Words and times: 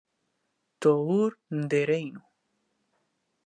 T'o-ur 0.79 1.31
nde 1.59 1.79
"Reino"! 1.91 2.21